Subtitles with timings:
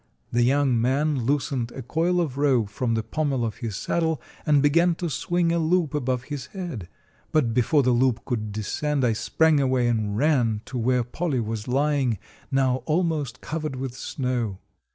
[0.31, 4.59] The young man loosened a coil of rope from the pommel of his saddle and
[4.59, 6.89] began to swing a loop above his head;
[7.31, 11.67] but before the loop could descend I sprang away and ran to where Polly was
[11.67, 12.17] lying,
[12.49, 14.57] now almost covered with snow.